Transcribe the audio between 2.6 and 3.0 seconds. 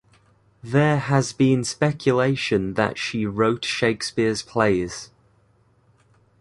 that